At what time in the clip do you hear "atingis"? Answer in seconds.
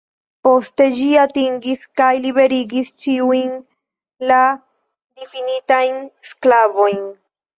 1.23-1.83